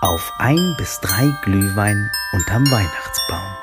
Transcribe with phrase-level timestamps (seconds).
[0.00, 3.54] auf ein bis drei Glühwein unterm Weihnachtsbaum.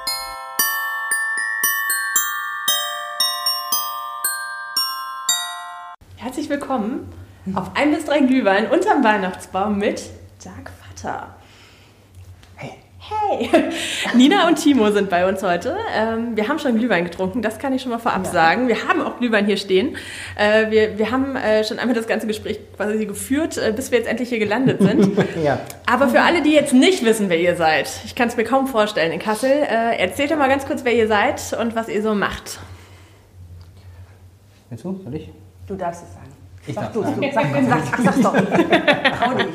[6.15, 7.11] Herzlich willkommen
[7.55, 10.11] auf ein bis drei Glühwein unterm Weihnachtsbaum mit
[10.43, 11.36] Dark Vater.
[13.09, 13.49] Hey,
[14.15, 15.77] Nina und Timo sind bei uns heute.
[15.95, 18.31] Ähm, wir haben schon Glühwein getrunken, das kann ich schon mal vorab ja.
[18.31, 18.67] sagen.
[18.67, 19.95] Wir haben auch Glühwein hier stehen.
[20.35, 23.99] Äh, wir, wir haben äh, schon einmal das ganze Gespräch quasi geführt, äh, bis wir
[23.99, 25.17] jetzt endlich hier gelandet sind.
[25.43, 25.59] ja.
[25.85, 28.67] Aber für alle, die jetzt nicht wissen, wer ihr seid, ich kann es mir kaum
[28.67, 32.01] vorstellen in Kassel, äh, erzählt doch mal ganz kurz, wer ihr seid und was ihr
[32.01, 32.59] so macht.
[34.69, 34.99] Willst du?
[35.01, 35.29] Soll ich?
[35.65, 36.27] Du darfst es sagen.
[36.67, 38.33] Ich sag darf du, sag, sag, sag, sag doch.
[39.17, 39.47] Trau dich.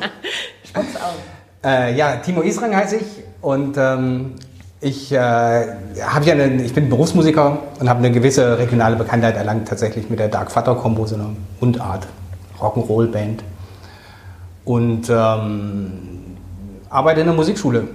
[0.67, 1.19] Sputz aus.
[1.63, 4.35] Äh, ja, Timo Israng heiße ich und ähm,
[4.79, 9.67] ich, äh, hab ja eine, ich bin Berufsmusiker und habe eine gewisse regionale Bekanntheit erlangt,
[9.67, 11.29] tatsächlich mit der Dark Vater Combo, so einer
[11.59, 12.07] Mundart,
[12.59, 13.43] Rock'n'Roll-Band.
[14.65, 16.37] Und ähm,
[16.89, 17.87] arbeite in der Musikschule,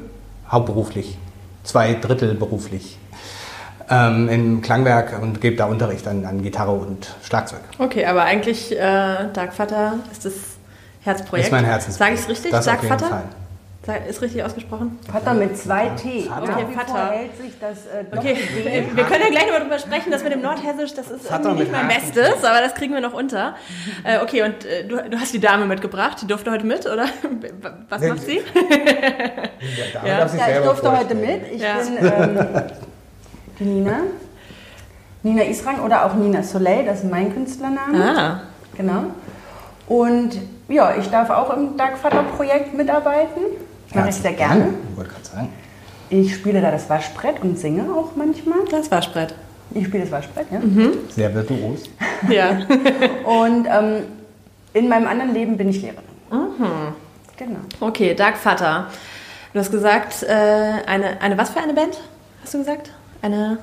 [0.50, 1.16] hauptberuflich,
[1.64, 2.98] zwei Drittel beruflich.
[3.90, 7.60] Ähm, im Klangwerk und gebe da Unterricht an, an, Gitarre und Schlagzeug.
[7.78, 10.34] Okay, aber eigentlich äh, Dark Vater ist das
[11.00, 11.46] Herzprojekt.
[11.46, 11.98] Das ist mein Herzensprojekt.
[11.98, 12.50] Sage ich es richtig?
[12.50, 13.06] Das Dark Vater?
[13.06, 13.24] Fall.
[14.08, 14.98] Ist richtig ausgesprochen?
[15.10, 16.22] Vater mit zwei T.
[16.22, 16.42] Vater.
[16.52, 16.92] Okay, Vater.
[16.94, 18.36] verhält sich das äh, Okay,
[18.94, 21.88] wir können ja gleich noch darüber sprechen, dass mit dem Nordhessisch, das ist nicht mein.
[21.88, 23.54] Bestes, aber das kriegen wir noch unter.
[24.04, 27.06] Äh, okay, und äh, du, du hast die Dame mitgebracht, die durfte heute mit, oder?
[27.88, 28.40] Was macht sie?
[30.02, 30.18] Ja, Ja.
[30.26, 31.52] Ja, ich durfte heute mit.
[31.52, 31.76] Ich Ja.
[31.78, 32.62] bin ähm,
[33.58, 34.00] die Nina.
[35.22, 37.98] Nina Israng oder auch Nina Soleil, das ist mein Künstlername.
[38.04, 38.40] Ah,
[38.76, 39.04] Genau.
[39.88, 43.40] Und ja, ich darf auch im Dark Vater Projekt mitarbeiten.
[43.94, 44.68] Mache ich sehr gerne.
[44.90, 45.48] Ich wollte gerade sagen.
[46.10, 48.58] Ich spiele da das Waschbrett und singe auch manchmal.
[48.70, 49.34] das Waschbrett.
[49.74, 50.60] Ich spiele das Waschbrett, ja.
[51.14, 51.84] Sehr virtuos.
[52.28, 52.50] Ja.
[53.24, 54.02] Und ähm,
[54.72, 56.02] in meinem anderen Leben bin ich Lehrerin.
[57.36, 57.60] Genau.
[57.78, 58.88] Okay, Dark Vater.
[59.52, 60.32] Du hast gesagt, äh,
[60.86, 61.96] eine, eine was für eine Band?
[62.42, 62.90] Hast du gesagt?
[63.22, 63.58] Eine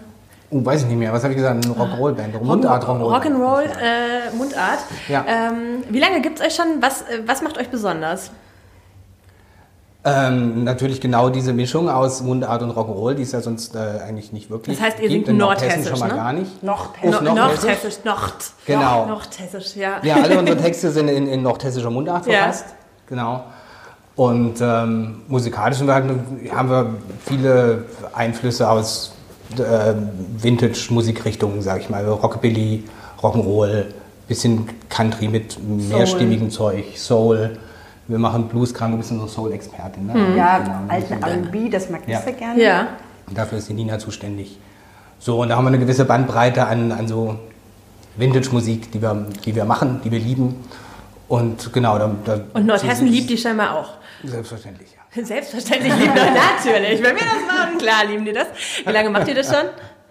[0.51, 1.11] Oh, weiß ich nicht mehr.
[1.11, 1.65] Was habe ich gesagt?
[1.65, 2.41] Eine Rock'n'Roll-Band.
[2.43, 3.13] Mundart Rock'n'Roll.
[3.13, 4.79] Rock'n'Roll, äh, Mundart.
[5.09, 5.25] Ja.
[5.27, 6.81] Ähm, wie lange gibt es euch schon?
[6.81, 8.31] Was, äh, was macht euch besonders?
[10.07, 14.31] Ähm, natürlich genau diese Mischung aus Mundart und Rock'n'Roll, die es ja sonst äh, eigentlich
[14.31, 16.13] nicht wirklich Das heißt, ihr singt nordhessisch, schon mal ne?
[16.15, 16.51] gar nicht.
[16.61, 17.65] Uff, No- Nordhessisch?
[17.65, 18.33] Nordhessisch, Nord.
[18.67, 19.05] Genau.
[19.07, 19.93] Nordhessisch, ja.
[20.03, 22.33] Ja, alle unsere Texte sind in, in nordhessischer Mundart Ja.
[22.43, 22.65] verfasst.
[23.07, 23.45] Genau.
[24.15, 26.05] Und ähm, musikalisch haben wir, halt,
[26.55, 26.89] haben wir
[27.25, 29.11] viele Einflüsse aus
[29.57, 29.93] äh,
[30.37, 32.07] Vintage-Musikrichtungen, sag ich mal.
[32.07, 32.83] Rockabilly,
[33.21, 33.85] Rock'n'Roll,
[34.27, 37.57] bisschen Country mit mehrstimmigem Zeug, Soul.
[38.07, 40.05] Wir machen Blues-Kram, du bist unsere Soul-Expertin.
[40.07, 40.35] Ne?
[40.37, 40.75] Ja, Genau.
[40.89, 42.21] alten R&B, das mag ich Ja.
[42.21, 42.61] sehr gerne.
[42.63, 42.87] Ja.
[43.31, 44.59] Dafür ist die Nina zuständig.
[45.19, 47.39] So, und da haben wir eine gewisse Bandbreite an, an so
[48.17, 50.63] Vintage-Musik, die wir, die wir machen, die wir lieben.
[51.27, 53.89] Und genau, da, da Und Nordhessen so- liebt die scheinbar auch.
[54.23, 55.23] Selbstverständlich, ja.
[55.25, 56.25] Selbstverständlich liebt das
[56.65, 57.01] natürlich.
[57.01, 58.47] Wenn wir das machen, klar lieben die das.
[58.85, 59.65] Wie lange macht ihr das schon?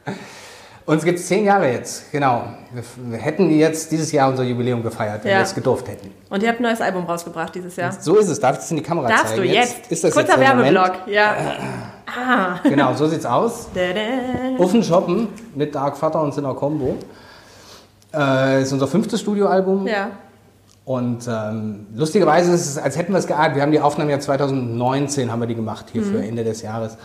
[0.86, 2.44] Uns gibt es zehn Jahre jetzt, genau.
[2.72, 5.38] Wir, wir hätten jetzt dieses Jahr unser Jubiläum gefeiert, wenn Ja.
[5.38, 6.10] wir es gedurft hätten.
[6.28, 7.90] Und ihr habt ein neues Album rausgebracht dieses Jahr.
[7.92, 8.38] So ist es.
[8.38, 9.42] Darf ich es in die Kamera Darfst zeigen?
[9.42, 9.90] du jetzt?
[9.90, 10.40] Ist das Kurzer jetzt?
[10.40, 10.92] Werbeblock.
[11.06, 11.34] Ja.
[12.06, 12.58] Ah.
[12.64, 13.68] Genau, so sieht's aus.
[14.58, 16.96] Offen shoppen mit Dark Vater und Sinner Combo.
[18.12, 19.86] Äh, ist unser fünftes Studioalbum.
[19.86, 20.10] Ja.
[20.84, 23.54] Und ähm, lustigerweise ist es, als hätten wir es geahnt.
[23.56, 26.98] Wir haben die Aufnahmen ja 2019 haben wir die gemacht, hier für Ende des Jahres.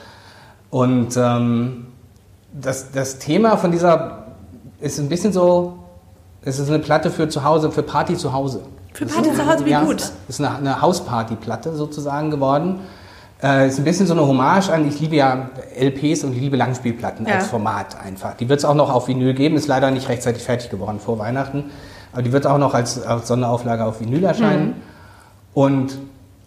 [0.69, 1.88] Und ähm,
[2.54, 4.26] das, das Thema von dieser
[4.80, 5.78] ist ein bisschen so,
[6.42, 8.62] es ist eine Platte für zu Hause, für Party zu Hause.
[8.94, 10.12] Für Party zu Hause, wie ja, gut.
[10.28, 12.80] ist eine, eine Hausparty-Platte sozusagen geworden.
[13.42, 15.50] Äh, ist ein bisschen so eine Hommage an, ich liebe ja
[15.80, 17.36] LPs und ich liebe Langspielplatten Ja.
[17.36, 18.36] als Format einfach.
[18.36, 21.20] Die wird es auch noch auf Vinyl geben, ist leider nicht rechtzeitig fertig geworden vor
[21.20, 21.66] Weihnachten.
[22.12, 24.68] Aber die wird auch noch als, als Sonderauflage auf Vinyl erscheinen.
[24.68, 24.74] Mhm.
[25.54, 25.98] Und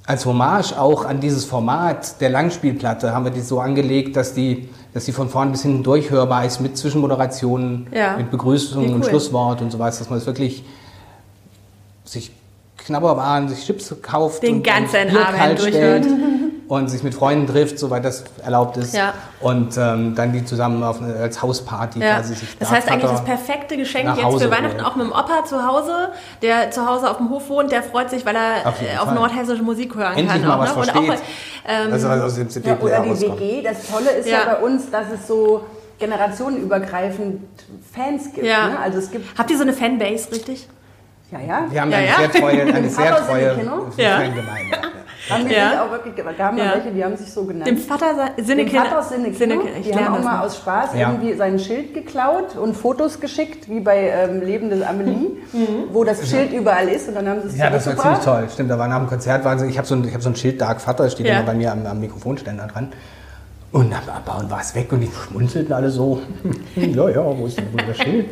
[0.07, 4.69] als Hommage auch an dieses Format der Langspielplatte haben wir die so angelegt, dass die,
[4.95, 8.17] dass die von vorn bis hinten durchhörbar ist mit Zwischenmoderationen, Ja.
[8.17, 9.09] mit Begrüßung Wie und cool.
[9.11, 10.65] Schlusswort und so weiter, dass man es wirklich
[12.05, 12.33] sich
[12.79, 16.07] Knabberwaren, sich Chips kauft Den und, ganzen Abend stellt durchhört.
[16.73, 18.95] Und sich mit Freunden trifft, soweit das erlaubt ist.
[18.95, 19.13] Ja.
[19.41, 22.15] Und ähm, dann die zusammen auf eine, als Hausparty Ja.
[22.15, 24.87] quasi sich Das da heißt eigentlich das perfekte Geschenk jetzt Hause für Weihnachten holen.
[24.87, 26.09] auch mit dem Opa zu Hause,
[26.41, 29.13] der zu Hause auf dem Hof wohnt, der freut sich, weil er Auf äh, auf
[29.13, 30.49] nordhessische Musik hören Endlich kann.
[30.49, 31.01] mal auch, was ne?
[31.01, 31.11] Und versteht.
[31.67, 33.41] auch, ähm, also aus dem Ja, CD-Player oder die rauskommt.
[33.41, 33.63] WG.
[33.63, 34.39] Das Tolle ist ja.
[34.39, 34.55] Ja.
[34.55, 35.65] bei uns, dass es so
[35.99, 37.41] generationenübergreifend
[37.95, 38.47] Fans gibt.
[38.47, 38.69] Ja.
[38.69, 38.79] Ne?
[38.79, 40.69] Also es gibt, habt ihr so eine Fanbase, richtig?
[41.31, 41.65] ja, ja.
[41.71, 42.17] Wir haben Ja, eine ja.
[42.17, 43.55] sehr treue, eine sehr treue.
[43.55, 44.77] Fangemeinde.
[45.31, 45.71] Haben die Ja.
[45.71, 46.75] sich auch wirklich, da haben wir Ja.
[46.75, 47.67] welche, die haben sich so genannt.
[47.67, 48.77] Dem Vater Dem Sinnekind.
[48.87, 51.11] Vater Sinnekind, ich die haben auch mal aus Spaß Ja.
[51.13, 55.67] irgendwie sein Schild geklaut und Fotos geschickt, wie bei ähm, Leben des Amelie, Mhm.
[55.93, 58.49] wo das Schild überall ist und dann haben sie es Ja, das war ziemlich toll.
[58.53, 60.37] Stimmt, da war nach dem Konzert, sie, ich habe so, ein- ich hab so ein
[60.37, 61.37] Schild Dark Vater, das steht Ja.
[61.37, 62.89] immer bei mir am, am Mikrofonständer dran.
[63.71, 66.21] Und dann bauen war es weg und die schmunzelten alle so.
[66.77, 68.27] ja, ja, wo ist denn das Schild?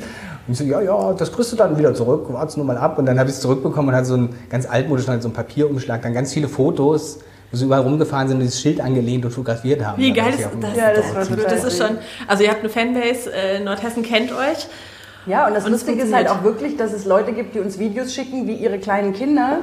[0.51, 2.99] Und ich so, ja, ja, das kriegst du dann wieder zurück, wart's nur mal ab.
[2.99, 5.35] Und dann habe ich es zurückbekommen und hatte so einen ganz altmodischen, halt so einen
[5.37, 7.21] Papierumschlag, dann ganz viele Fotos,
[7.53, 10.03] wo sie überall rumgefahren sind und dieses Schild angelehnt und fotografiert haben.
[10.03, 10.77] Wie geil ist das?
[10.77, 11.99] Ja, das war das, total ist schon.
[12.27, 14.67] Also ihr habt eine Fanbase, äh, Nordhessen kennt euch.
[15.27, 17.61] Ja, und das Und es Lustige ist halt auch wirklich, dass es Leute gibt, die
[17.61, 19.59] uns Videos schicken, wie ihre kleinen Kinder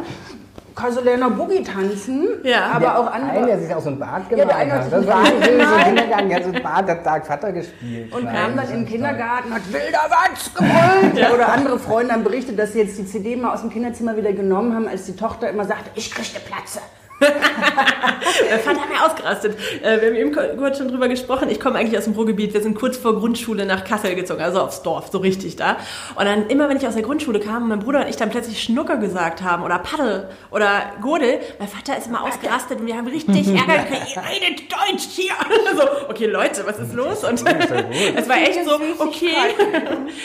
[0.77, 2.71] Kasselerner Boogie tanzen, Ja.
[2.73, 3.59] aber auch Ein, der andere.
[3.59, 4.93] sich auch so ein Bart Ja, gemalt der eine hat hat.
[4.93, 5.41] Das war ein.
[5.41, 8.13] Kindergarten, der hat so ein Bart, der Dark Vater gespielt.
[8.13, 8.85] Und Nein, kam dann im.
[8.85, 11.33] Kindergarten, hat wilder Watz gebrüllt.
[11.33, 14.31] Oder andere Freunde haben berichtet, dass sie jetzt die CD mal aus dem Kinderzimmer wieder
[14.33, 16.79] genommen haben, als die Tochter immer sagte, ich kriegte Platze.
[18.49, 19.57] Der Vater hat mir ausgerastet.
[19.81, 21.49] Äh, wir haben eben kurz schon drüber gesprochen.
[21.49, 22.53] Ich komme eigentlich aus dem Ruhrgebiet.
[22.53, 25.77] Wir sind kurz vor Grundschule nach Kassel gezogen, also aufs Dorf, so richtig da.
[26.15, 28.29] Und dann immer, wenn ich aus der Grundschule kam und mein Bruder und ich dann
[28.29, 30.69] plötzlich Schnucker gesagt haben oder Paddel oder
[31.01, 34.15] Godel, mein Vater ist immer ausgerastet und wir haben richtig Ärger gekriegt.
[34.15, 35.33] Ihr redet Deutsch hier.
[35.75, 37.23] so, okay, Leute, was ist los?
[37.23, 39.33] Und es war echt so, okay.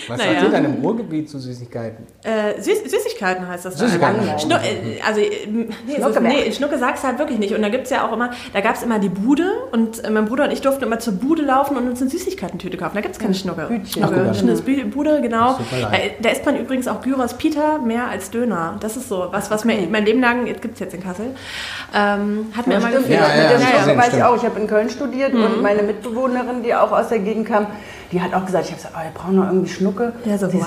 [0.08, 0.32] Was Naja.
[0.32, 2.06] sagt ihr dann im Ruhrgebiet zu Süßigkeiten?
[2.22, 3.76] Äh, Süß Süßigkeiten heißt das.
[3.76, 3.86] da.
[3.86, 4.38] Süßigkeiten.
[4.38, 7.54] Schnu äh, also, äh, nee, Schnucke so, nee, Schnucke sagst du halt wirklich nicht.
[7.54, 10.44] Und da gibt's ja auch immer, da gab's immer die Bude und äh, mein Bruder
[10.44, 12.94] und ich durften immer zur Bude laufen und uns eine Süßigkeitentüte kaufen.
[12.96, 13.68] Da gibt's keine Schnucke.
[13.90, 15.58] Schnucke, Schnucke, Bude, genau.
[15.70, 16.12] Da, leid.
[16.20, 18.76] da isst man übrigens auch Gyros Pita mehr als Döner.
[18.80, 21.26] Das ist so, was, was mir mein Leben lang, jetzt gibt's jetzt in Kassel,
[21.94, 23.20] ähm, hat mir Ja, immer gefehlt.
[23.20, 24.36] Ja, ja, ja, stimmt, weiß ich auch.
[24.36, 25.44] Ich habe in Köln studiert Mhm.
[25.44, 27.66] und meine Mitbewohnerin, die auch aus der Gegend kam,
[28.12, 30.12] die hat auch gesagt, ich habe gesagt, oh, wir brauchen noch irgendwie Schnucke.
[30.24, 30.58] Ja, so, hä,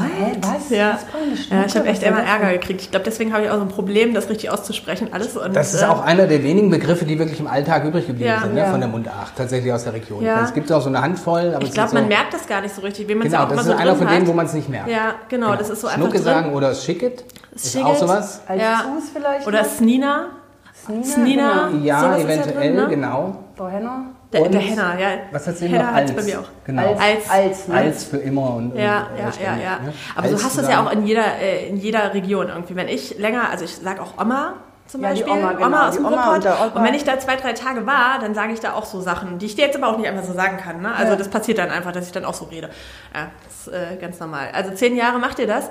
[0.42, 0.70] was?
[0.72, 0.94] Ja.
[0.94, 1.56] Was brauchen wir Schnucke?
[1.62, 2.82] ja, ich habe echt immer das Ärger gekriegt.
[2.82, 5.38] Ich glaube, deswegen habe ich auch so ein Problem, das richtig auszusprechen, alles.
[5.38, 8.30] Und, Das ist äh, auch einer der wenigen Begriffe, die wirklich im Alltag übrig geblieben
[8.32, 8.42] Ja.
[8.42, 8.72] sind, ne, Ja.
[8.72, 10.24] von der Mundart, tatsächlich aus der Region.
[10.24, 10.44] Ja.
[10.44, 12.74] Es gibt auch so eine Handvoll, aber Ich glaube, man so, merkt das gar nicht
[12.74, 14.34] so richtig, wie man es Genau, auch immer das so ist einer von denen, wo
[14.34, 14.90] man es nicht merkt.
[14.90, 16.24] Ja, genau, das ist so einfach Schnucke drin.
[16.24, 17.24] sagen oder Schicket.
[17.54, 17.86] Ist Schicket.
[17.88, 18.42] auch sowas.
[18.48, 18.84] Als Ja.
[18.84, 19.48] Sus vielleicht?
[19.48, 19.64] Oder?
[19.64, 20.26] Snina.
[20.74, 21.04] Snina.
[21.04, 21.68] Snina.
[21.72, 21.84] Genau.
[21.86, 22.88] Ja, eventuell, drin, ne?
[22.90, 23.36] genau.
[23.58, 24.06] Henner.
[24.34, 25.08] Der, Und der Henner, ja.
[25.32, 26.12] Was hat sie hat's Als.
[26.14, 26.48] bei mir auch.
[26.66, 26.82] Genau.
[26.94, 27.76] Als, Als- als, ne?
[27.76, 29.80] Als für immer und Ja, ja, und, ja, ständig, ja.
[29.80, 29.94] ne?
[30.16, 32.50] Aber so Als hast du zu es ja auch in jeder, äh, in jeder Region
[32.50, 32.76] irgendwie.
[32.76, 34.54] Wenn ich länger, also ich sage auch Oma
[34.88, 36.66] zum Ja, die Beispiel, Oma, genau, aus die dem Oma und Opa.
[36.76, 39.38] Und wenn ich da zwei, drei Tage war, dann sage ich da auch so Sachen,
[39.40, 40.82] die ich dir jetzt aber auch nicht einfach so sagen kann.
[40.82, 40.94] Ne?
[40.94, 41.18] Also Ja.
[41.18, 42.70] das passiert dann einfach, dass ich dann auch so rede.
[43.14, 44.50] Ja, das ist äh, ganz normal.
[44.54, 45.70] Also zehn Jahre macht ihr das.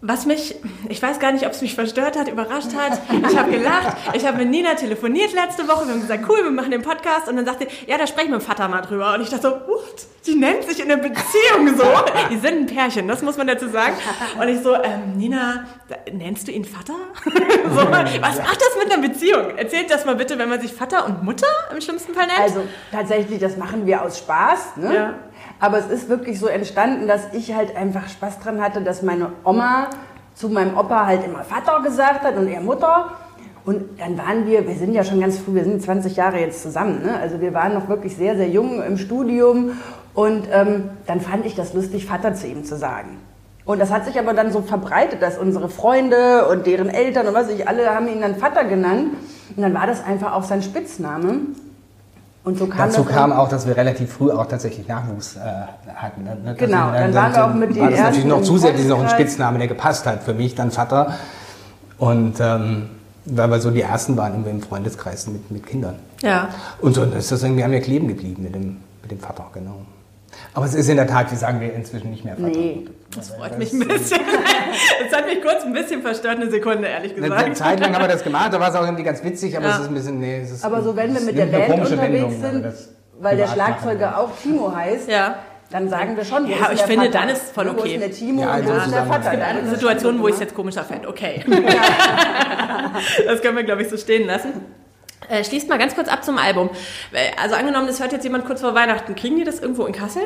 [0.00, 0.54] Was mich,
[0.88, 3.00] ich weiß gar nicht, ob es mich verstört hat, überrascht hat.
[3.28, 3.96] Ich habe gelacht.
[4.12, 5.86] Ich habe mit Nina telefoniert letzte Woche.
[5.86, 7.26] Wir haben gesagt, cool, wir machen den Podcast.
[7.28, 9.14] Und dann sagte, ja, da sprechen wir mit dem Vater mal drüber.
[9.14, 10.06] Und ich dachte so, what?
[10.24, 11.84] Die nennt sich in der Beziehung so.
[12.30, 13.94] Die sind ein Pärchen, das muss man dazu sagen.
[14.40, 15.66] Und ich so, ähm, Nina,
[16.12, 16.94] nennst du ihn Vater?
[17.24, 19.56] so, was macht das mit einer Beziehung?
[19.56, 22.38] Erzählt das mal bitte, wenn man sich Vater und Mutter im schlimmsten Fall nennt.
[22.38, 22.62] Also
[22.92, 24.76] tatsächlich, das machen wir aus Spaß.
[24.76, 24.94] Ne?
[24.94, 25.14] Ja.
[25.60, 29.32] Aber es ist wirklich so entstanden, dass ich halt einfach Spaß dran hatte, dass meine
[29.44, 29.88] Oma
[30.34, 33.10] zu meinem Opa halt immer Vater gesagt hat und er Mutter.
[33.64, 36.62] Und dann waren wir, wir sind ja schon ganz früh, wir sind 20 Jahre jetzt
[36.62, 37.02] zusammen.
[37.02, 37.18] Ne?
[37.20, 39.72] Also wir waren noch wirklich sehr, sehr jung im Studium.
[40.14, 43.18] Und ähm, dann fand ich das lustig, Vater zu ihm zu sagen.
[43.64, 47.34] Und das hat sich aber dann so verbreitet, dass unsere Freunde und deren Eltern und
[47.34, 49.14] was ich, alle haben ihn dann Vater genannt.
[49.54, 51.40] Und dann war das einfach auch sein Spitzname.
[52.48, 55.40] Und so kam Dazu das kam auch, dass wir relativ frü auch tatsächlich Nachwuchs äh,
[55.94, 56.24] hatten.
[56.24, 56.36] ne?
[56.46, 59.02] Das- Genau, dann äh, waren wir auch mit den war das natürlich noch zusätzlich noch
[59.02, 59.08] ein.
[59.10, 61.14] Spitzname, der gepasst hat für mich, dann Vater.
[61.98, 62.88] Und ähm,
[63.26, 65.96] weil wir so die ersten waren im Freundeskreis mit, mit Kindern.
[66.22, 66.48] ja.
[66.80, 69.82] Und so ist das irgendwie, haben wir kleben geblieben mit dem, mit dem Vater, genau.
[70.54, 72.48] Aber es ist in der Tat, wie sagen wir inzwischen nicht mehr Vater.
[72.48, 72.86] Nee.
[73.14, 74.20] Das freut mich ein bisschen.
[75.18, 77.56] Das hat mich kurz ein bisschen verstört, eine Sekunde, ehrlich Eine gesagt.
[77.56, 79.74] Zeit lang haben wir das gemacht, da war es auch irgendwie ganz witzig, aber Ja.
[79.74, 81.58] es ist ein bisschen, nee, es ist Aber so wenn wir es mit der eine
[81.58, 82.66] Band unterwegs sind,
[83.20, 83.48] weil der.
[83.48, 85.36] Schlagzeuger auch Timo heißt, Ja.
[85.70, 87.18] dann sagen wir schon, wo Ja, ist ich der finde, Vater?
[87.18, 87.82] dann ist voll Wo okay.
[87.82, 89.04] ist denn der Timo Ja, und also wo ist der.
[89.06, 89.24] Vater?
[89.24, 91.08] Es gibt Eine ist Situation, wo ich es jetzt komischer fände.
[91.08, 91.44] Okay.
[93.26, 94.52] das können wir, glaube ich, so stehen lassen.
[95.28, 96.70] Äh, schließt mal ganz kurz ab zum Album.
[97.12, 99.14] Äh, Also angenommen, das hört jetzt jemand kurz vor Weihnachten.
[99.14, 100.22] Kriegen die das irgendwo in Kassel?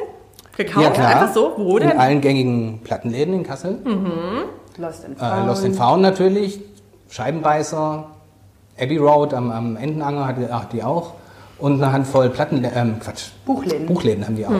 [0.56, 0.84] Gekauft?
[0.84, 1.08] Ja, klar.
[1.22, 1.54] Einfach so?
[1.56, 1.98] Wo In denn?
[1.98, 3.78] allen gängigen Plattenläden in Kassel.
[3.84, 4.44] ne?
[4.78, 5.46] Lost in Äh, Found.
[5.46, 6.60] Lost in Found natürlich,
[7.10, 8.06] Scheibenbeißer,
[8.80, 11.14] Abbey Road am, am Entenanger hat ach, die auch.
[11.58, 13.86] Und eine Handvoll Platten, ähm, Quatsch, Buchläden.
[13.86, 14.50] Buchläden haben die auch.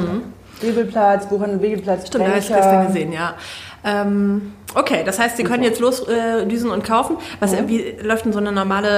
[0.61, 3.35] Bibelplatz, Buchhandel Bibelplatz, Stimmt, da habe ich gestern gesehen, ja.
[3.85, 7.17] Ähm, okay, das heißt, Sie können jetzt los äh, und kaufen.
[7.41, 7.69] Was, Mhm.
[7.69, 8.89] Wie läuft denn so eine normale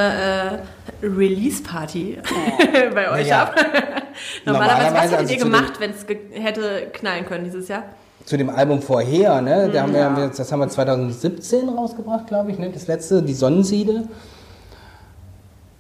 [1.03, 2.19] äh, Release-Party
[2.95, 3.45] bei euch Ja.
[3.45, 3.55] ab?
[4.45, 7.85] Normalerweise, was Normalerweise, hättet also ihr gemacht, wenn es hätte knallen können dieses Jahr?
[8.25, 9.73] Zu dem Album vorher, ne, Mhm.
[9.73, 12.87] da haben wir, haben wir jetzt- das haben wir 2017 rausgebracht, glaube ich, ne, das
[12.87, 14.05] letzte, die Sonnensiede.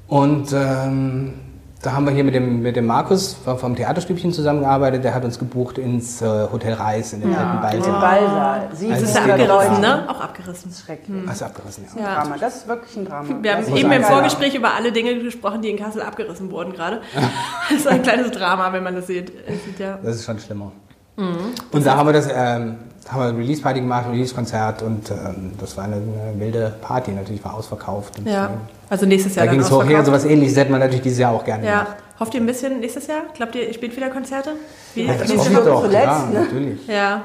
[0.08, 1.34] Und ähm,
[1.80, 5.04] da haben wir hier mit dem, mit dem Markus vom Theaterstübchen zusammengearbeitet.
[5.04, 8.00] Der hat uns gebucht ins äh, Hotel Reis in den alten Mit dem Ballsaal.
[8.20, 8.68] Ballsaal.
[8.70, 10.08] Also Das ist ja steht noch abgerissen, ne?
[10.08, 10.64] Auch abgerissen.
[10.70, 11.22] Das ist schrecklich.
[11.26, 12.02] Das ist abgerissen, ja.
[12.02, 12.14] Ja.
[12.22, 12.36] Drama.
[12.38, 13.28] Das ist wirklich ein Drama.
[13.42, 14.02] Wir haben Das eben im.
[14.02, 17.00] Vorgespräch über alle Dinge gesprochen, die in Kassel abgerissen wurden gerade.
[17.70, 19.32] Das ist ein kleines Drama, wenn man das sieht.
[19.78, 19.98] Ja.
[20.02, 20.72] Das ist schon schlimmer.
[21.16, 22.76] Und da haben wir das, ähm,
[23.08, 27.12] haben wir eine Release-Party gemacht, ein Release-Konzert und ähm, das war eine, eine wilde Party,
[27.12, 28.18] natürlich war ausverkauft.
[28.18, 28.50] Und, ja.
[28.90, 30.06] Also nächstes Jahr Da ging es hoch her, ausverkauft.
[30.06, 31.82] sowas ähnliches hätte man natürlich dieses Jahr auch gerne Ja.
[31.84, 31.96] gemacht.
[32.20, 33.22] Hofft ihr ein bisschen nächstes Jahr?
[33.34, 34.50] Glaubt ihr, ihr spielt wieder Konzerte?
[34.94, 35.04] Wie?
[35.06, 36.40] Ja, das hoffe ich doch, zuletzt, ja, ne?
[36.40, 36.86] natürlich.
[36.86, 37.22] ja.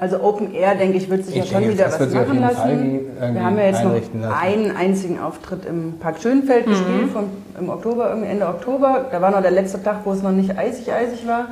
[0.00, 3.00] Also Open Air, denke ich, wird sich Ich ja schon denke, wieder was machen lassen.
[3.32, 7.24] Wir haben ja jetzt noch einen einzigen Auftritt im Park Schönfeld gespielt, vom,
[7.58, 9.06] im Oktober, irgendwie Ende Oktober.
[9.10, 11.46] Da war noch der letzte Tag, wo es noch nicht eisig, eisig war.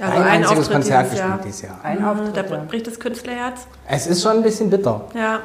[0.00, 1.40] Also ein, einziges Auftritt Konzert dieses gespielt Jahr.
[1.44, 1.78] dieses Jahr.
[1.82, 2.36] Ein Mhm, Auftritt.
[2.36, 3.66] Da bricht das Künstlerherz.
[3.88, 5.40] Es ist schon ein bisschen bitter, Ja.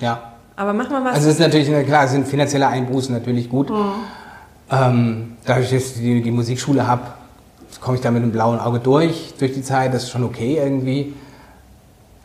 [0.00, 0.22] ja.
[0.56, 1.14] Aber mach mal was.
[1.14, 3.70] Also es ist natürlich, klar, es sind finanzielle Einbußen natürlich gut.
[4.70, 7.02] Ähm, dadurch, dass ich die, die Musikschule habe,
[7.80, 10.58] komme ich da mit einem blauen Auge durch, durch die Zeit, das ist schon okay
[10.62, 11.14] irgendwie.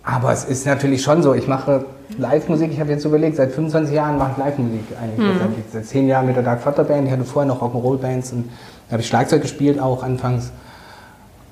[0.04, 1.86] Aber es ist natürlich schon so, ich mache
[2.18, 5.38] Live-Musik, ich habe jetzt überlegt, seit 25 Jahren mache ich Live-Musik eigentlich.
[5.40, 8.50] Seit, seit 10 Jahren mit der Dark Vater Band, ich hatte vorher noch Rock'n'Roll-Bands und
[8.88, 10.52] da habe ich Schlagzeug gespielt auch anfangs.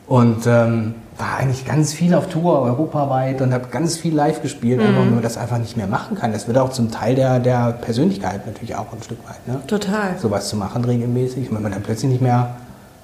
[0.07, 4.81] Und ähm, war eigentlich ganz viel auf Tour, europaweit und habe ganz viel live gespielt,
[4.81, 6.33] einfach weil man das einfach nicht mehr machen kann.
[6.33, 9.47] Das wird auch zum Teil der, der Persönlichkeit natürlich auch ein Stück weit.
[9.47, 9.62] Ne?
[9.65, 10.17] Total.
[10.19, 11.50] Sowas zu machen regelmäßig.
[11.50, 12.55] Und wenn man dann plötzlich nicht mehr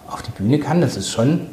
[0.09, 1.47] auf die Bühne kann, das ist schon,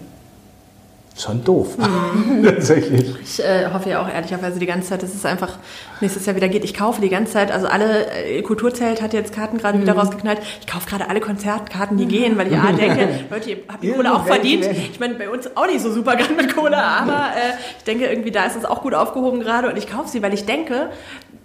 [1.20, 1.76] schon doof.
[2.44, 3.14] Tatsächlich.
[3.22, 5.58] Ich äh, hoffe ja auch ehrlicherweise die ganze Zeit, dass es einfach
[6.00, 6.64] nächstes Jahr wieder geht.
[6.64, 10.40] Ich kaufe die ganze Zeit, also alle, äh, Kulturzelt hat jetzt Karten gerade wieder rausgeknallt.
[10.60, 13.92] Ich kaufe gerade alle Konzertkarten, die gehen, weil ich A, denke, Leute, ihr habt die
[13.92, 14.64] Kohle auch verdient.
[14.64, 18.06] Ich meine, bei uns auch nicht so super gerade mit Kohle, aber äh, ich denke
[18.06, 20.90] irgendwie, da ist es auch gut aufgehoben gerade und ich kaufe sie, weil ich denke,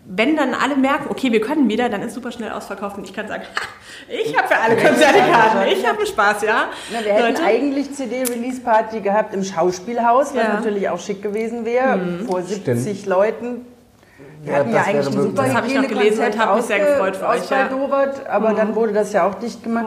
[0.05, 3.13] wenn dann alle merken, okay, wir können wieder, dann ist super schnell ausverkauft und ich
[3.13, 3.43] kann sagen,
[4.09, 6.65] ich habe für alle Konzerte Karten, ich habe Spaß, ja.
[6.91, 10.53] Na, wir hätten Leute, eigentlich CD-Release-Party gehabt im Schauspielhaus, was Ja.
[10.55, 13.65] natürlich auch schick gewesen wäre, vor 70 Leuten.
[14.41, 16.65] Wir Ja, hatten ja eigentlich ein super Das habe ich noch gelesen und habe mich
[16.65, 17.69] sehr gefreut für euch, ja.
[18.29, 19.85] aber dann wurde das ja auch dicht gemacht.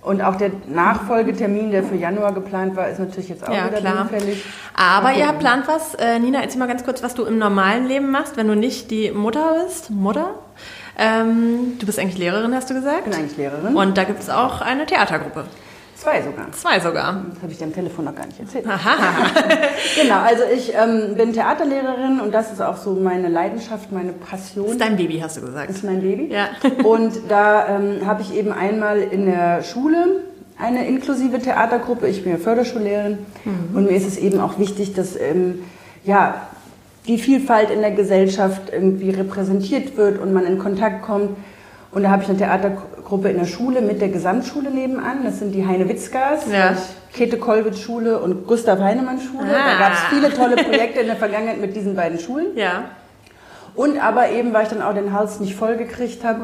[0.00, 3.80] Und auch der Nachfolgetermin, der für Januar geplant war, ist natürlich jetzt auch Ja, wieder
[3.80, 4.08] klar.
[4.08, 4.44] hinfällig.
[4.76, 5.94] Aber ihr habt plant was.
[5.96, 8.90] Äh, Nina, erzähl mal ganz kurz, was du im normalen Leben machst, wenn du nicht
[8.92, 9.90] die Mutter bist.
[9.90, 10.30] Mutter?
[10.96, 13.00] Ähm, du bist eigentlich Lehrerin, hast du gesagt?
[13.06, 13.74] Ich bin eigentlich Lehrerin.
[13.76, 15.44] Und da gibt es auch eine Theatergruppe.
[16.00, 16.52] Zwei sogar.
[16.52, 17.24] Zwei sogar.
[17.34, 18.66] Das habe ich dir am Telefon noch gar nicht erzählt.
[18.66, 18.96] Aha.
[20.00, 24.66] Genau, also ich ähm, bin Theaterlehrerin und das ist auch so meine Leidenschaft, meine Passion.
[24.66, 25.70] Das ist dein Baby, hast du gesagt.
[25.70, 26.32] ist mein Baby.
[26.32, 26.50] Ja.
[26.84, 30.22] Und da ähm, habe ich eben einmal in der Schule
[30.56, 32.06] eine inklusive Theatergruppe.
[32.06, 33.18] Ich bin ja Förderschullehrerin
[33.74, 35.64] und mir ist es eben auch wichtig, dass ähm,
[36.04, 36.48] ja,
[37.06, 41.36] die Vielfalt in der Gesellschaft irgendwie repräsentiert wird und man in Kontakt kommt.
[41.90, 45.24] Und da habe ich eine Theatergruppe in der Schule mit der Gesamtschule nebenan.
[45.24, 46.76] Das sind die Heine-Witzkas, Ja.
[47.14, 49.46] Käthe-Kollwitz-Schule und Gustav-Heinemann-Schule.
[49.48, 49.72] Ah.
[49.72, 52.48] Da gab es viele tolle Projekte in der Vergangenheit mit diesen beiden Schulen.
[52.56, 52.84] Ja.
[53.74, 56.40] Und aber eben, weil ich dann auch den Hals nicht voll gekriegt habe,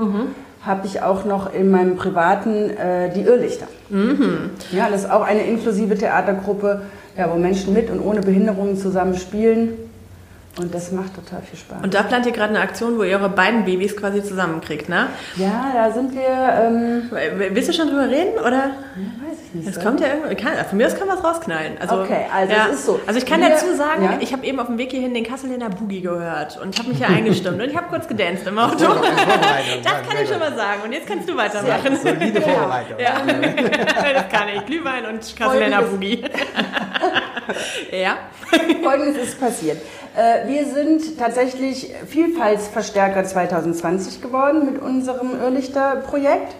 [0.64, 3.66] habe ich auch noch in meinem privaten äh, die Irrlichter.
[4.72, 6.82] Ja, das ist auch eine inklusive Theatergruppe,
[7.18, 9.74] ja, wo Menschen mit und ohne Behinderungen zusammen spielen.
[10.56, 11.82] Und das macht total viel Spaß.
[11.82, 15.08] Und da plant ihr gerade eine Aktion, wo ihr eure beiden Babys quasi zusammenkriegt, ne?
[15.37, 17.11] ja, da sind wir, ähm,
[17.52, 18.70] Willst du schon drüber reden, oder?
[19.26, 19.68] weiß ich nicht.
[19.68, 19.80] Es so.
[19.80, 21.73] kommt ja irgendwie, kann, von mir aus kann was rausknallen.
[21.80, 22.66] Also, Okay, also ja.
[22.70, 23.00] es ist so.
[23.04, 24.16] Also ich kann Wir- dazu sagen, ja.
[24.20, 27.08] ich habe eben auf dem Weg hierhin den Kasseliner Boogie gehört und habe mich ja
[27.08, 28.76] eingestimmt und ich habe kurz gedanced im Auto.
[28.78, 31.96] Das kann ich schon mal sagen und jetzt kannst du weitermachen.
[31.96, 32.40] Solide.
[32.40, 32.99] Vorbereitung.
[33.00, 33.14] Ja,
[34.14, 34.64] das kann ich.
[34.66, 36.23] Glühwein und Kasseliner Boogie.
[37.90, 38.18] ja.
[38.82, 39.78] Folgendes ist passiert.
[40.16, 46.54] Äh, Wir sind tatsächlich Vielfaltsverstärker 2020 geworden mit unserem Irrlichter-Projekt.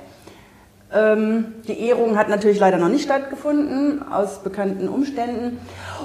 [0.93, 5.61] Ähm, Die Ehrung hat natürlich leider noch nicht stattgefunden, aus bekannten Umständen.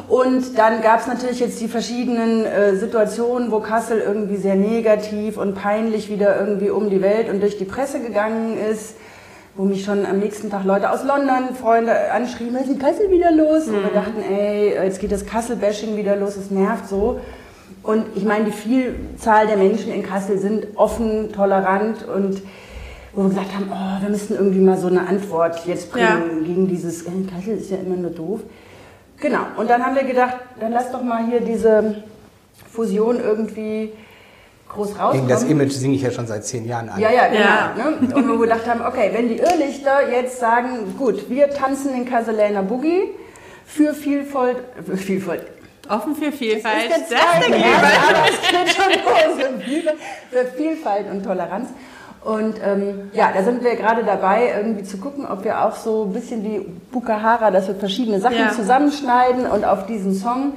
[0.07, 5.37] Und dann gab es natürlich jetzt die verschiedenen äh, Situationen, wo Kassel irgendwie sehr negativ
[5.37, 8.95] und peinlich wieder irgendwie um die Welt und durch die Presse gegangen ist
[9.55, 13.11] wo mich schon am nächsten Tag Leute aus London, Freunde anschrieben, was ist in Kassel
[13.11, 13.67] wieder los?
[13.67, 17.19] Und wir dachten, ey, jetzt geht das Kassel-Bashing wieder los, es nervt so.
[17.83, 22.41] Und ich meine, die Vielzahl der Menschen in Kassel sind offen, tolerant und
[23.13, 26.07] wo wir gesagt haben, oh, wir müssen irgendwie mal so eine Antwort jetzt bringen
[26.41, 26.45] Ja.
[26.45, 28.41] gegen dieses, äh, Kassel ist ja immer nur doof.
[29.19, 32.03] Genau, und dann haben wir gedacht, dann lass doch mal hier diese
[32.71, 33.91] Fusion irgendwie
[34.69, 35.13] groß rauskommen.
[35.13, 36.99] Gegen das Image singe ich ja schon seit zehn Jahren an.
[36.99, 37.39] Ja, ja, genau.
[37.41, 37.73] Ja.
[37.75, 38.15] Ne?
[38.15, 42.05] Und wo wir gedacht haben, okay, wenn die Irrlichter jetzt sagen, gut, wir tanzen den
[42.05, 43.09] Kasseläner Boogie
[43.65, 45.43] für Vielfalt, für Vielfalt.
[45.89, 46.89] Offen für Vielfalt.
[46.89, 49.95] Das ist der zweite aber es geht schon los.
[50.29, 51.69] Für Vielfalt- und Toleranz.
[52.23, 56.03] Und ähm, ja, da sind wir gerade dabei, irgendwie zu gucken, ob wir auch so
[56.03, 56.59] ein bisschen wie
[56.91, 58.51] Bukahara, dass wir verschiedene Sachen Ja.
[58.51, 60.53] zusammenschneiden und auf diesen Song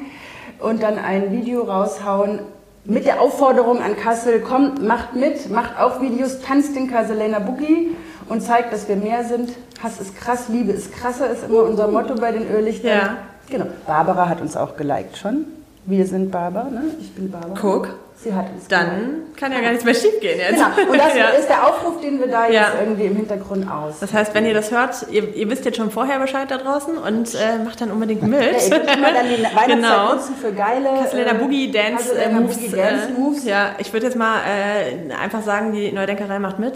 [0.59, 2.41] und dann ein Video raushauen
[2.85, 7.97] mit der Aufforderung an Kassel, kommt, macht mit, macht auch Videos, tanzt den Kasseliner Boogie
[8.29, 9.51] und zeigt, dass wir mehr sind.
[9.81, 12.91] Hass ist krass, Liebe ist krasser, ist immer unser Motto bei den Irrlichtern.
[12.91, 13.17] Ja.
[13.51, 13.67] Genau.
[13.87, 15.45] Barbara hat uns auch geliked schon.
[15.85, 16.83] Wir sind Barbara, ne?
[17.01, 17.55] Ich bin Barbara.
[17.61, 17.89] Guck.
[18.23, 18.71] Sie hat geliked.
[18.71, 20.53] Dann kann ja gar nichts mehr schief gehen jetzt.
[20.77, 21.29] Genau, und das ja.
[21.31, 22.63] ist der Aufruf, den wir da Ja.
[22.63, 23.99] jetzt irgendwie im Hintergrund aus.
[24.01, 26.97] Das heißt, wenn ihr das hört, ihr, ihr wisst jetzt schon vorher Bescheid da draußen
[26.99, 28.41] und äh, macht dann unbedingt mit.
[28.41, 30.19] ja, ihr könnt immer dann die Weihnachtszeit Genau.
[30.41, 32.57] für geile Kasseliner äh, Boogie Dance äh, Kasseliner Moves.
[32.59, 33.45] Boogie Dance Moves.
[33.45, 36.75] Äh, ja, ich würde jetzt mal äh, einfach sagen, die Neudenkerei macht mit.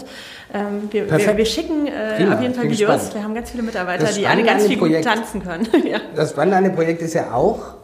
[0.53, 1.37] Ähm, wir, wir, Perfekt.
[1.37, 3.13] wir schicken äh, Prima, auf jeden Fall Videos.
[3.13, 5.43] Wir haben ganz viele Mitarbeiter, Das die alle ganz an viel dem gut Projekt- tanzen
[5.43, 5.67] können.
[5.85, 5.99] ja.
[6.15, 7.76] Das Spannende an dem Projekt ist ja auch,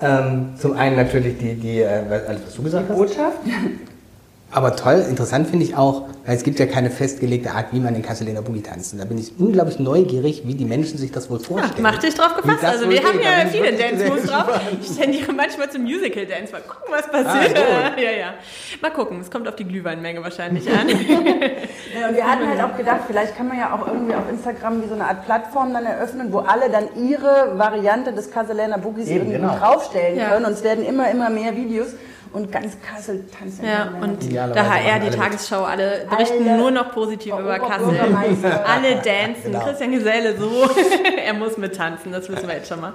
[0.00, 2.96] ähm, zum einen natürlich die, die äh, alles, was du gesagt hast.
[2.96, 3.38] Botschaft.
[4.52, 7.94] Aber toll, interessant finde ich auch, weil es gibt ja keine festgelegte Art, wie man
[7.94, 8.92] den Kasseliner Boogie tanzt.
[8.92, 11.82] Und da bin ich unglaublich neugierig, wie die Menschen sich das wohl vorstellen.
[11.82, 12.64] mach dich drauf gefasst.
[12.64, 14.60] Also wir haben ja viele wirklich Dance sehr Moves drauf.
[14.80, 16.52] Ich tendiere manchmal zum Musical Dance.
[16.52, 17.54] Mal gucken, was Ah, passiert.
[17.96, 18.02] gut.
[18.04, 18.34] ja, ja.
[18.80, 19.20] Mal gucken.
[19.20, 20.86] Es kommt auf die Glühweinmenge wahrscheinlich an.
[21.98, 24.82] Ja, und wir hatten halt auch gedacht, vielleicht kann man ja auch irgendwie auf Instagram
[24.82, 29.08] wie so eine Art Plattform dann eröffnen, wo alle dann ihre Variante des Kasseliner Boogies
[29.08, 29.56] irgendwie genau.
[29.56, 30.28] draufstellen Ja.
[30.30, 30.44] können.
[30.44, 31.88] Und es werden immer, immer mehr Videos
[32.32, 33.64] und ganz Kassel tanzen.
[33.64, 35.16] Ja, und der HR, die.
[35.16, 37.98] Tagesschau, alle berichten Alle nur noch positiv über Kassel.
[38.66, 39.44] Alle dancen.
[39.44, 39.60] Genau.
[39.60, 40.68] Christian Geselle so.
[41.24, 42.92] er muss mit tanzen, das wissen wir jetzt schon mal.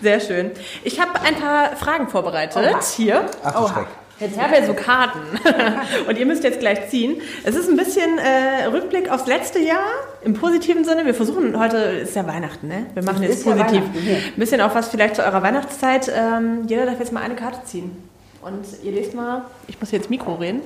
[0.00, 0.50] Sehr schön.
[0.84, 2.56] Ich habe ein paar Fragen vorbereitet.
[2.56, 2.80] Oha.
[2.96, 3.26] Hier.
[3.42, 3.86] Ach du Schreck.
[4.20, 5.20] Ich habe ja so Karten
[6.08, 7.20] und ihr müsst jetzt gleich ziehen.
[7.44, 9.86] Es ist ein bisschen äh, Rückblick aufs letzte Jahr
[10.24, 11.06] im positiven Sinne.
[11.06, 12.86] Wir versuchen heute ist ja Weihnachten, ne?
[12.94, 13.84] Wir machen jetzt ja positiv.
[13.92, 14.16] Hier.
[14.16, 16.10] ein bisschen auch was vielleicht zu eurer Weihnachtszeit.
[16.12, 18.08] Ähm, jeder darf jetzt mal eine Karte ziehen
[18.42, 19.42] und ihr lest mal.
[19.66, 20.62] Ich muss jetzt Mikro reden.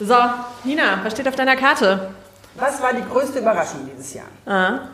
[0.00, 0.14] So,
[0.64, 2.10] Nina, was steht auf deiner Karte?
[2.56, 4.26] Was war die größte Überraschung dieses Jahr?
[4.46, 4.88] Ah.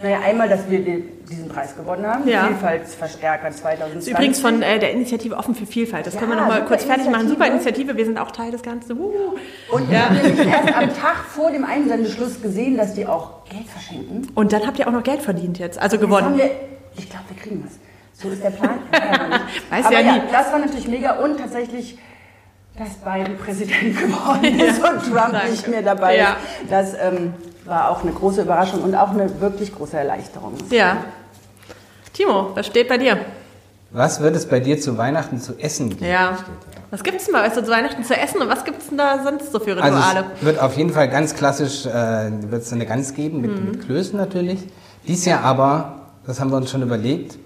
[0.00, 2.48] Naja, einmal, dass wir diesen Preis gewonnen haben, Ja.
[2.48, 3.94] Vielfaltsverstärker 2020.
[3.94, 6.06] Das ist übrigens von äh, der Initiative Offen für Vielfalt.
[6.06, 7.28] Das Ja, können wir noch mal super kurz fertig machen.
[7.28, 7.96] Super Initiative.
[7.96, 8.98] Wir sind auch Teil des Ganzen.
[8.98, 9.36] Huhu.
[9.72, 14.30] Und wir haben erst am Tag vor dem Einsendeschluss gesehen, dass die auch Geld verschenken.
[14.34, 16.38] Und dann habt ihr auch noch Geld verdient jetzt, also gewonnen.
[16.98, 17.78] Ich glaube, wir kriegen was.
[18.22, 18.78] So ist der Plan.
[18.92, 19.40] Ja.
[19.70, 20.20] Weiß aber ja ja, nie.
[20.32, 21.98] das war natürlich mega und tatsächlich,
[22.78, 25.50] dass Biden Präsident geworden ist und Trump danke.
[25.50, 26.30] nicht mehr dabei Ja.
[26.62, 26.70] ist.
[26.70, 27.34] Das ähm,
[27.66, 30.54] war auch eine große Überraschung und auch eine wirklich große Erleichterung.
[30.70, 30.98] Ja.
[32.12, 33.18] Timo, was steht bei dir?
[33.90, 36.06] Was wird es bei dir zu Weihnachten zu essen geben?
[36.06, 36.38] Ja.
[36.90, 38.88] Was gibt es denn bei euch so zu Weihnachten zu essen und was gibt es
[38.88, 40.24] denn da sonst so für Also Rituale?
[40.38, 41.90] es wird auf jeden Fall ganz klassisch, äh,
[42.50, 43.70] wird es eine Gans geben, mit, Mhm.
[43.72, 44.60] mit Klößen natürlich.
[45.06, 45.95] Dies Jahr aber,
[46.26, 47.36] das haben wir uns schon überlegt,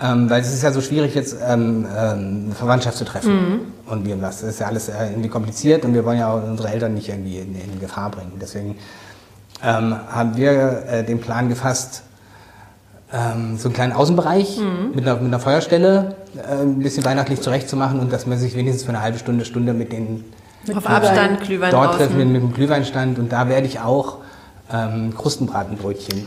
[0.00, 3.32] ähm, weil es ist ja so schwierig jetzt ähm, ähm, Verwandtschaft zu treffen.
[3.34, 3.60] Mhm.
[3.86, 6.68] Und wir, das ist ja alles äh, irgendwie kompliziert und wir wollen ja auch unsere
[6.68, 8.32] Eltern nicht irgendwie in, in Gefahr bringen.
[8.40, 8.76] Deswegen
[9.64, 12.02] ähm, haben wir äh, den Plan gefasst,
[13.12, 14.90] ähm, so einen kleinen Außenbereich Mhm.
[14.94, 18.82] mit, einer, mit einer Feuerstelle äh, ein bisschen weihnachtlich zurechtzumachen und dass man sich wenigstens
[18.84, 20.24] für eine halbe Stunde, Stunde mit den
[20.64, 20.92] Auf Glühwein.
[20.92, 21.98] Abstand, Glühwein dort draußen.
[22.00, 24.18] treffen wir mit dem Glühweinstand und da werde ich auch
[24.72, 26.26] ähm, Krustenbratenbrötchen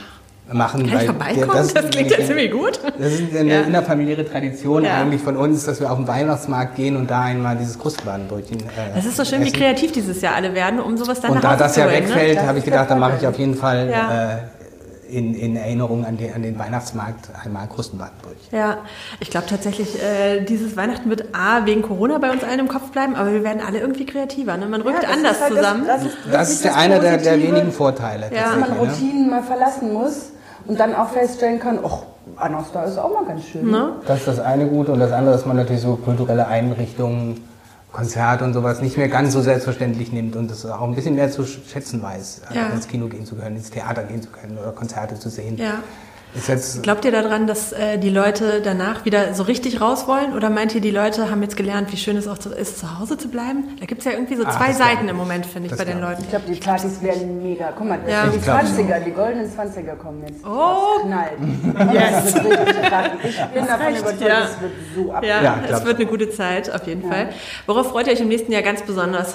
[0.51, 0.87] machen.
[0.89, 1.49] Kann ich vorbeikommen?
[1.73, 2.79] Das, klingt ja ziemlich gut.
[2.97, 3.61] Das ist eine Ja.
[3.61, 4.95] innerfamiliäre Tradition Ja.
[5.01, 8.95] eigentlich von uns, dass wir auf den Weihnachtsmarkt gehen und da einmal dieses Krustenbratenbrötchen äh,
[8.95, 9.57] Das ist so schön, wie essen.
[9.57, 11.85] kreativ dieses Jahr alle werden, um sowas dann Und nach da Hause das zu ja
[11.85, 11.95] holen.
[11.95, 12.05] Ne?
[12.09, 14.31] wegfällt, Das habe ich gedacht, dann mache ich auf jeden Fall Ja.
[14.31, 14.37] äh,
[15.11, 18.55] in, in Erinnerung an den, an den Weihnachtsmarkt einmal Krustenbratenbrötchen.
[18.55, 18.77] Ja,
[19.19, 22.91] ich glaube tatsächlich, äh, dieses Weihnachten wird A, wegen Corona bei uns allen im Kopf
[22.91, 24.55] bleiben, aber wir werden alle irgendwie kreativer.
[24.57, 24.67] Ne?
[24.67, 25.83] Man rückt das anders ist halt zusammen.
[25.87, 28.29] Das, das ist, Das wirklich ist der einer der, der wenigen Vorteile.
[28.31, 28.43] Ja.
[28.49, 28.77] Dass man ne?
[28.79, 30.31] Routinen mal verlassen muss
[30.69, 32.03] und dann auch feststellen kann, ach,
[32.37, 33.69] anders da ist auch mal ganz schön.
[33.69, 33.93] Ne?
[34.05, 37.43] Das ist das eine Gute und das andere, dass man natürlich so kulturelle Einrichtungen,
[37.91, 41.31] Konzerte und sowas nicht mehr ganz so selbstverständlich nimmt und es auch ein bisschen mehr
[41.31, 42.67] zu schätzen weiß, Ja.
[42.67, 45.57] ins Kino gehen zu können, ins Theater gehen zu können oder Konzerte zu sehen.
[45.57, 45.79] Ja.
[46.83, 50.33] Glaubt ihr daran, dass äh, die Leute danach wieder so richtig raus wollen?
[50.35, 52.99] Oder meint ihr, die Leute haben jetzt gelernt, wie schön es auch zu, ist, zu
[52.99, 53.63] Hause zu bleiben?
[53.79, 55.09] Da gibt es ja irgendwie so Ah, zwei das Seiten ich.
[55.09, 55.99] im Moment, finde ich, Das bei den.
[55.99, 56.21] Leuten.
[56.21, 57.71] Ich glaube, die Partys werden mega.
[57.75, 58.27] Guck mal, das Ja.
[58.27, 60.45] die Ich glaub, 20er, die goldenen 20er kommen jetzt.
[60.45, 60.99] Oh.
[60.99, 61.93] Das knallt.
[61.93, 62.33] Yes.
[62.33, 62.59] Das wird.
[63.23, 64.39] Ich bin davon reicht, überzeugt, ja.
[64.45, 65.23] es wird so ab.
[65.25, 67.29] Ja, Ja, es wird eine gute Zeit, auf jeden Fall.
[67.65, 69.33] Worauf freut ihr euch im nächsten Jahr ganz besonders?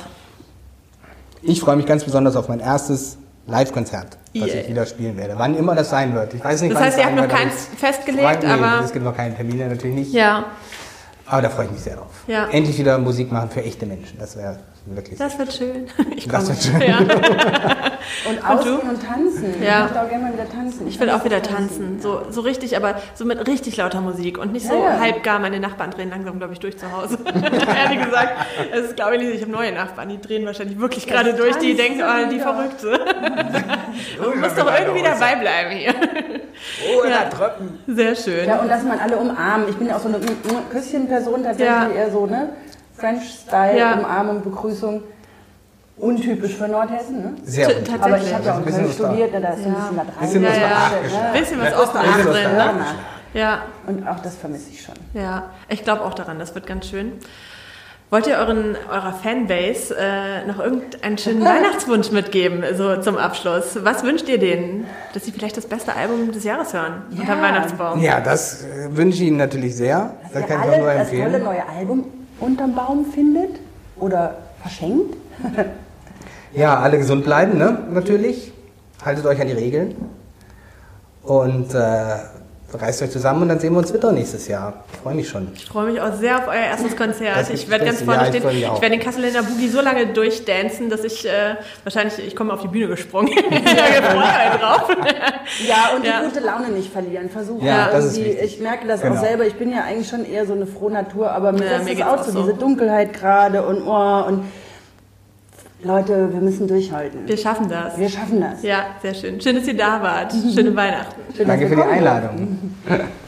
[1.43, 4.61] ich freue mich ganz besonders auf mein erstes Live-Konzert, was Yeah.
[4.63, 5.35] ich wieder spielen werde.
[5.37, 6.33] Wann immer das sein wird.
[6.35, 9.05] Ich weiß nicht, Das wann heißt, ihr habt noch keins festgelegt, nee, aber Es gibt
[9.05, 10.13] noch keine Termine natürlich nicht.
[10.13, 10.47] ja.
[11.27, 12.11] Aber da freue ich mich sehr drauf.
[12.27, 12.49] Ja.
[12.49, 14.19] Endlich wieder Musik machen für echte Menschen.
[14.19, 15.19] Das wäre wirklich.
[15.19, 15.87] Das wird schön.
[16.17, 16.81] Ich Das wird schön.
[16.89, 16.99] Ja.
[18.29, 18.89] Und ausgehen du?
[18.91, 19.55] und tanzen.
[19.63, 19.79] Ja.
[19.79, 20.87] Ich möchte auch gerne mal wieder tanzen.
[20.87, 22.01] Ich will auch wieder vermisse tanzen.
[22.03, 25.01] So, so richtig, aber so mit richtig lauter Musik und nicht so Ja, ja.
[25.01, 25.39] halb gar.
[25.39, 27.19] Meine Nachbarn drehen langsam, glaube ich, durch zu Hause.
[27.25, 28.35] Ehrlich gesagt,
[28.73, 29.35] das ist, glaube ich, nicht.
[29.37, 31.57] Ich habe neue Nachbarn, die drehen wahrscheinlich wirklich gerade durch.
[31.57, 32.41] Die tanzen denken, oh, die.
[32.41, 33.01] Verrückte.
[34.21, 35.95] Man muss doch irgendwie dabei bleiben hier.
[36.95, 37.25] Oh, Ja.
[37.31, 37.79] Tröppen.
[37.87, 38.47] Sehr schön.
[38.47, 39.69] Ja, und dass man alle umarmt.
[39.71, 40.21] Ich bin ja auch so eine
[40.71, 41.89] Küsschenperson, tatsächlich Ja.
[41.89, 42.51] eher so, ne?
[42.97, 43.95] French-Style, Ja.
[43.95, 45.03] Umarmung, Begrüßung.
[45.97, 47.33] Untypisch für Nordhessen, ne?
[47.45, 48.03] Sehr tatsächlich.
[48.03, 49.41] Aber ich habe ja auch Ein in Köln studiert, ne?
[49.41, 50.21] da ist ein bisschen was rein.
[50.21, 51.33] Bisschen was Ja.
[51.39, 51.93] Bisschen was was
[52.25, 52.75] drin, ne?
[53.33, 54.95] Ja, Und auch das vermisse ich schon.
[55.15, 55.45] ja.
[55.69, 57.13] Ich glaube auch daran, das wird ganz schön.
[58.11, 63.79] Wollt ihr euren, eurer Fanbase äh, noch irgendeinen schönen Weihnachtswunsch mitgeben, so zum Abschluss?
[63.85, 67.29] Was wünscht ihr denen, dass sie vielleicht das beste Album des Jahres hören Ja.
[67.41, 68.01] Weihnachtsbaum?
[68.03, 70.15] Ja, das äh, wünsche ich Ihnen natürlich sehr.
[70.33, 71.45] Das Dass kann ihr ich auch nur alle das tolle empfehlen.
[71.45, 72.05] neue Album
[72.41, 73.61] unterm Baum findet
[73.97, 75.17] oder verschenkt.
[76.57, 77.79] Ja, alle gesund bleiben, ne?
[77.91, 78.53] Natürlich.
[79.05, 79.97] Haltet euch an die Regeln.
[81.25, 82.17] Und äh,
[82.81, 84.85] reißt euch zusammen und dann sehen wir uns wieder nächstes Jahr.
[84.93, 85.49] Ich freue mich schon.
[85.55, 87.51] Ich freue mich auch sehr auf euer erstes Konzert.
[87.51, 88.51] Ich werde ganz vorne Ja, ich stehen.
[88.59, 88.81] Ich auch.
[88.81, 92.69] werde den Kasseler Boogie so lange durchdancen, dass ich äh, wahrscheinlich, ich komme auf die
[92.69, 93.29] Bühne gesprungen.
[93.37, 93.61] ich mich
[94.61, 94.89] drauf.
[95.67, 96.21] Ja, und Ja.
[96.21, 97.29] die gute Laune nicht verlieren.
[97.31, 98.39] Versuchen Ja, das ist wichtig.
[98.43, 99.17] ich merke das Genau.
[99.17, 101.77] auch selber, ich bin ja eigentlich schon eher so eine frohe Natur, aber mir Ja,
[101.79, 102.41] ist geht's auch auch so, so.
[102.43, 104.45] diese Dunkelheit gerade und oh, und
[105.85, 107.29] Leute, wir müssen durchhalten.
[107.29, 107.99] Wir schaffen das.
[107.99, 108.63] Wir schaffen das.
[108.63, 109.41] Ja, sehr schön.
[109.41, 110.33] Schön, dass ihr da wart.
[110.55, 111.21] Schöne Weihnachten.
[111.37, 112.59] Schön, Danke für die Einladung.